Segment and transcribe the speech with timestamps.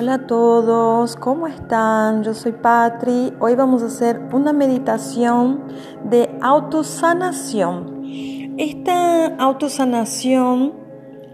[0.00, 2.22] Hola a todos, ¿cómo están?
[2.22, 3.32] Yo soy Patri.
[3.40, 5.64] Hoy vamos a hacer una meditación
[6.04, 8.04] de autosanación.
[8.58, 10.72] Esta autosanación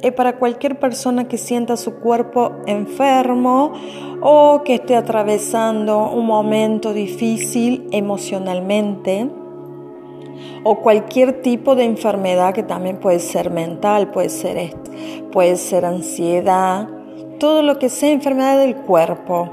[0.00, 3.74] es para cualquier persona que sienta su cuerpo enfermo
[4.22, 9.30] o que esté atravesando un momento difícil emocionalmente
[10.62, 14.74] o cualquier tipo de enfermedad que también puede ser mental, puede ser,
[15.30, 16.93] puede ser ansiedad
[17.44, 19.50] todo lo que sea enfermedad del cuerpo.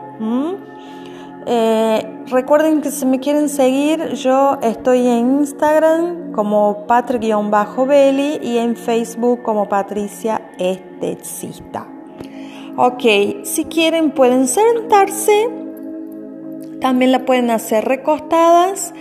[1.46, 8.78] Eh, recuerden que si me quieren seguir, yo estoy en Instagram como patri-belly y en
[8.78, 11.86] Facebook como Patricia Estecista.
[12.78, 15.50] Ok, si quieren pueden sentarse,
[16.80, 18.94] también la pueden hacer recostadas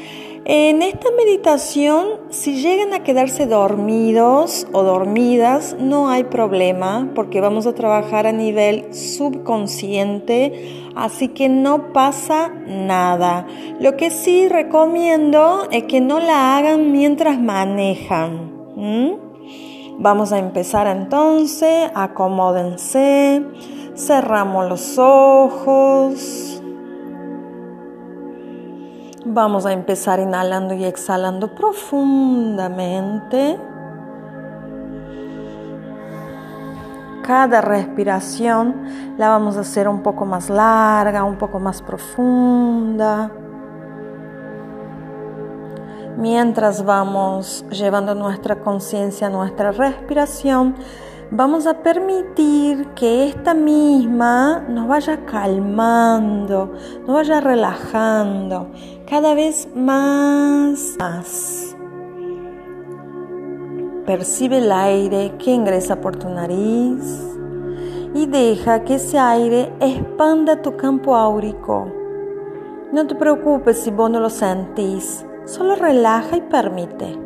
[0.52, 7.68] en esta meditación, si llegan a quedarse dormidos o dormidas, no hay problema porque vamos
[7.68, 13.46] a trabajar a nivel subconsciente, así que no pasa nada.
[13.78, 18.50] Lo que sí recomiendo es que no la hagan mientras manejan.
[19.98, 23.44] Vamos a empezar entonces, acomódense,
[23.94, 26.59] cerramos los ojos.
[29.32, 33.60] Vamos a empezar inhalando y exhalando profundamente.
[37.22, 43.30] Cada respiración la vamos a hacer un poco más larga, un poco más profunda.
[46.16, 50.74] Mientras vamos llevando nuestra conciencia a nuestra respiración,
[51.30, 56.72] vamos a permitir que esta misma nos vaya calmando,
[57.06, 58.68] nos vaya relajando
[59.08, 61.76] cada vez más, más.
[64.06, 67.20] Percibe el aire que ingresa por tu nariz
[68.12, 71.92] y deja que ese aire expanda tu campo áurico.
[72.92, 77.19] No te preocupes si vos no lo sentís, solo relaja y permite.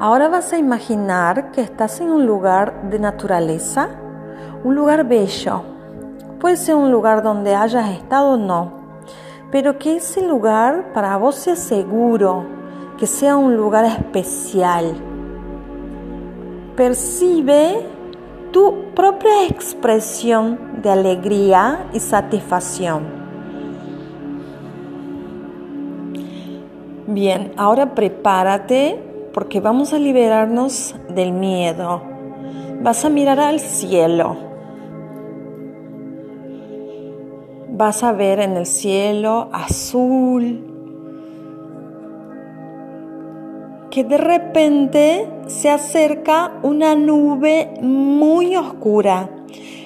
[0.00, 3.88] Ahora vas a imaginar que estás en un lugar de naturaleza,
[4.62, 5.62] un lugar bello.
[6.38, 8.74] Puede ser un lugar donde hayas estado o no,
[9.50, 12.44] pero que ese lugar para vos sea seguro,
[12.96, 14.94] que sea un lugar especial.
[16.76, 17.84] Percibe
[18.52, 23.02] tu propia expresión de alegría y satisfacción.
[27.08, 32.02] Bien, ahora prepárate porque vamos a liberarnos del miedo.
[32.80, 34.36] Vas a mirar al cielo.
[37.70, 40.64] Vas a ver en el cielo azul
[43.90, 49.30] que de repente se acerca una nube muy oscura.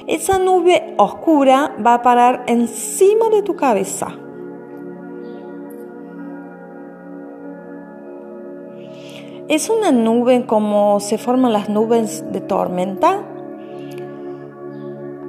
[0.07, 4.19] Esa nube oscura va a parar encima de tu cabeza.
[9.53, 13.23] Es una nube como se forman las nubes de tormenta.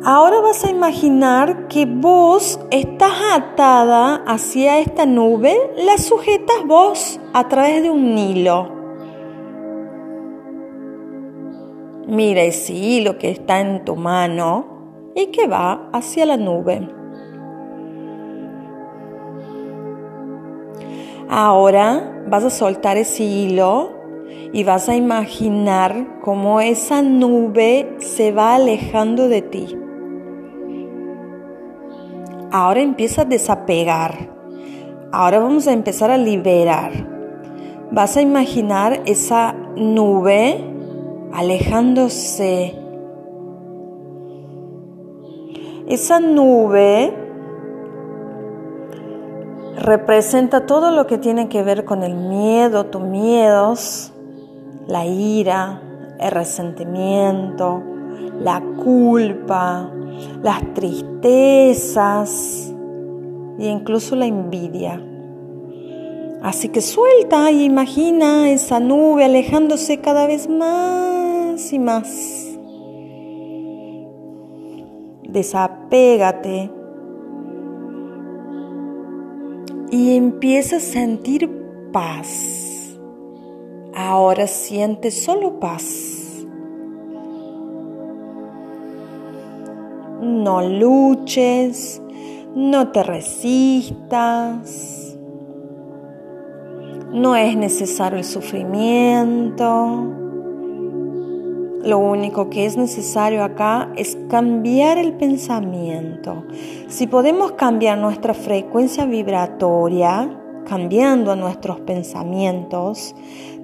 [0.05, 7.49] Ahora vas a imaginar que vos estás atada hacia esta nube, la sujetas vos a
[7.49, 8.69] través de un hilo.
[12.07, 16.87] Mira ese hilo que está en tu mano y que va hacia la nube.
[21.27, 24.02] Ahora vas a soltar ese hilo
[24.53, 29.77] y vas a imaginar cómo esa nube se va alejando de ti.
[32.51, 34.29] Ahora empieza a desapegar.
[35.11, 36.91] Ahora vamos a empezar a liberar.
[37.91, 40.63] Vas a imaginar esa nube
[41.33, 42.75] alejándose.
[45.87, 47.13] Esa nube
[49.75, 54.12] representa todo lo que tiene que ver con el miedo, tus miedos,
[54.87, 55.81] la ira,
[56.19, 57.83] el resentimiento,
[58.39, 59.91] la culpa,
[60.41, 62.73] las tristezas
[63.59, 65.01] e incluso la envidia.
[66.41, 72.57] Así que suelta y imagina esa nube alejándose cada vez más y más.
[75.29, 76.69] Desapégate
[79.89, 81.49] y empieza a sentir
[81.93, 82.62] paz.
[83.95, 86.45] Ahora siente solo paz.
[90.21, 92.01] No luches,
[92.55, 94.99] no te resistas.
[97.11, 100.09] No es necesario el sufrimiento.
[101.83, 106.45] lo único que es necesario acá es cambiar el pensamiento.
[106.87, 113.15] Si podemos cambiar nuestra frecuencia vibratoria, cambiando nuestros pensamientos,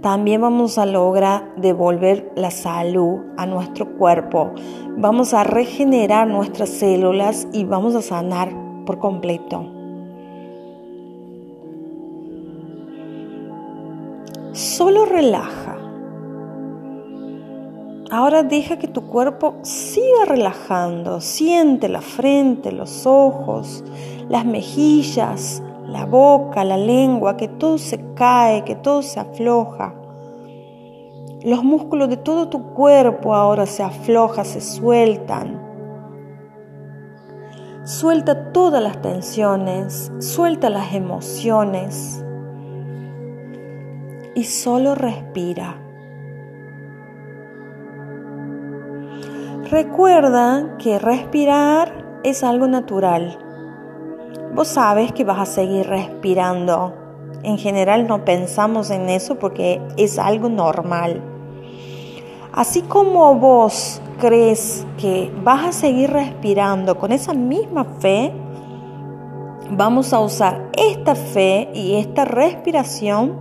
[0.01, 4.51] también vamos a lograr devolver la salud a nuestro cuerpo.
[4.97, 8.49] Vamos a regenerar nuestras células y vamos a sanar
[8.85, 9.65] por completo.
[14.53, 15.77] Solo relaja.
[18.11, 21.21] Ahora deja que tu cuerpo siga relajando.
[21.21, 23.83] Siente la frente, los ojos,
[24.29, 29.93] las mejillas, la boca, la lengua, que todo se cae, que todo se afloja.
[31.43, 35.67] Los músculos de todo tu cuerpo ahora se aflojan, se sueltan.
[37.83, 42.23] Suelta todas las tensiones, suelta las emociones
[44.35, 45.75] y solo respira.
[49.71, 53.48] Recuerda que respirar es algo natural
[54.53, 56.93] vos sabes que vas a seguir respirando.
[57.43, 61.21] En general no pensamos en eso porque es algo normal.
[62.51, 68.33] Así como vos crees que vas a seguir respirando con esa misma fe,
[69.71, 73.39] vamos a usar esta fe y esta respiración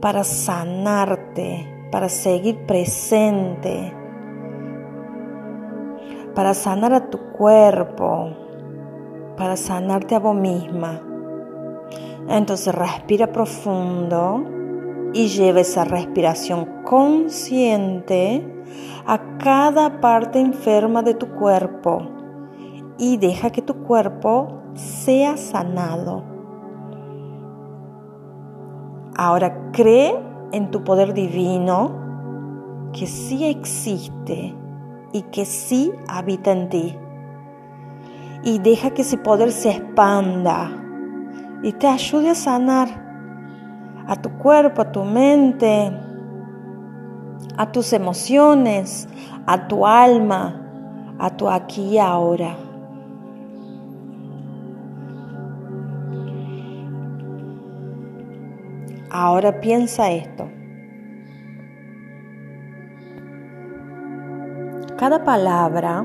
[0.00, 3.92] para sanarte, para seguir presente,
[6.34, 8.30] para sanar a tu cuerpo,
[9.36, 11.00] para sanarte a vos misma.
[12.28, 14.44] Entonces respira profundo
[15.12, 18.64] y lleva esa respiración consciente
[19.06, 22.02] a cada parte enferma de tu cuerpo
[22.98, 26.24] y deja que tu cuerpo sea sanado.
[29.16, 30.18] Ahora cree
[30.52, 32.02] en tu poder divino
[32.92, 34.54] que sí existe
[35.12, 36.98] y que sí habita en ti
[38.44, 40.70] y deja que ese poder se expanda
[41.62, 42.88] y te ayude a sanar
[44.06, 45.90] a tu cuerpo, a tu mente,
[47.56, 49.08] a tus emociones,
[49.46, 50.60] a tu alma,
[51.18, 52.54] a tu aquí y ahora.
[59.10, 60.50] Ahora piensa esto.
[64.98, 66.04] Cada palabra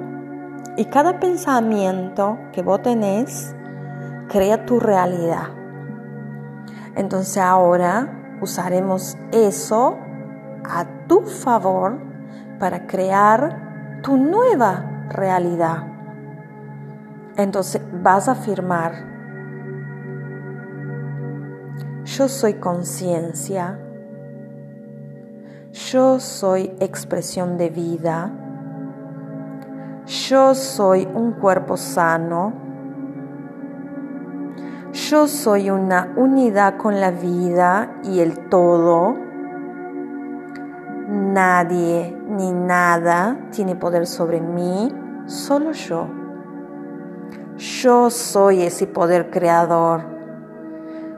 [0.77, 3.55] y cada pensamiento que vos tenés
[4.29, 5.49] crea tu realidad.
[6.95, 9.97] Entonces ahora usaremos eso
[10.63, 11.99] a tu favor
[12.59, 15.87] para crear tu nueva realidad.
[17.37, 18.93] Entonces vas a afirmar,
[22.03, 23.79] yo soy conciencia,
[25.71, 28.31] yo soy expresión de vida,
[30.09, 32.51] yo soy un cuerpo sano.
[34.91, 39.15] Yo soy una unidad con la vida y el todo.
[41.07, 44.91] Nadie ni nada tiene poder sobre mí,
[45.27, 46.07] solo yo.
[47.57, 50.01] Yo soy ese poder creador.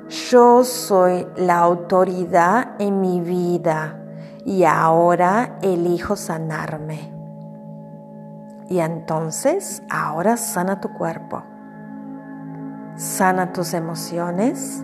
[0.10, 4.02] Yo soy la autoridad en mi vida
[4.44, 7.11] y ahora elijo sanarme.
[8.72, 11.44] Y entonces ahora sana tu cuerpo,
[12.96, 14.82] sana tus emociones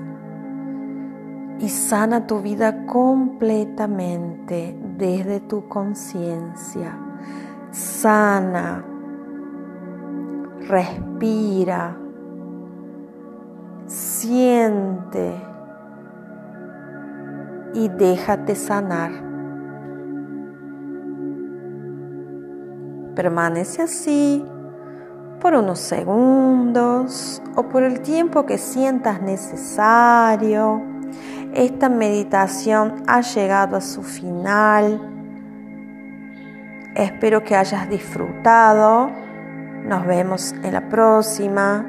[1.59, 6.99] y sana tu vida completamente desde tu conciencia.
[7.71, 8.83] Sana,
[10.67, 11.95] respira,
[13.85, 15.41] siente
[17.73, 19.11] y déjate sanar.
[23.17, 24.45] Permanece así
[25.41, 30.83] por unos segundos o por el tiempo que sientas necesario.
[31.55, 35.01] Esta meditación ha llegado a su final.
[36.93, 39.09] Espero que hayas disfrutado.
[39.83, 41.83] Nos vemos en la próxima.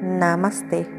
[0.00, 0.93] Namaste.